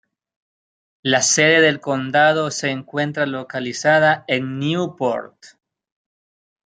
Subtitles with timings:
[1.03, 5.37] La sede del condado se encuentra localizada en Newport.